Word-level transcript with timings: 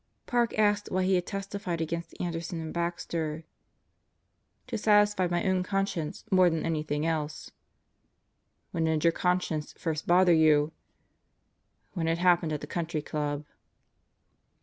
Park 0.25 0.57
asked 0.57 0.89
why 0.91 1.03
he 1.03 1.13
had 1.13 1.27
testified 1.27 1.79
against 1.79 2.19
Anderson 2.19 2.59
and 2.59 2.73
Baxter. 2.73 3.43
"To 4.65 4.75
satisfy 4.75 5.27
my 5.27 5.43
own 5.47 5.61
conscience 5.61 6.25
more 6.31 6.49
than 6.49 6.65
anything 6.65 7.05
else." 7.05 7.51
"When 8.71 8.85
did 8.85 9.03
your 9.03 9.13
conscience 9.13 9.73
first 9.77 10.07
bother 10.07 10.33
you?" 10.33 10.71
"When 11.93 12.07
it 12.07 12.17
happened 12.17 12.51
at 12.51 12.61
the 12.61 12.65
Country 12.65 13.03
Club." 13.03 13.45